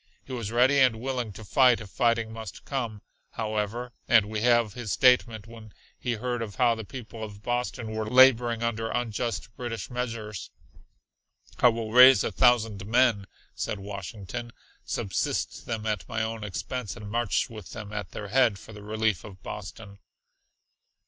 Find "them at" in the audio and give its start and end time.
15.67-16.09, 17.73-18.09